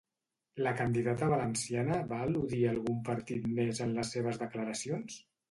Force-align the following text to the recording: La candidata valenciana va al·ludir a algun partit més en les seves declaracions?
La 0.67 0.71
candidata 0.77 1.27
valenciana 1.33 1.99
va 2.13 2.21
al·ludir 2.29 2.63
a 2.65 2.73
algun 2.77 3.05
partit 3.11 3.47
més 3.61 3.83
en 3.87 3.95
les 4.01 4.13
seves 4.17 4.43
declaracions? 4.47 5.21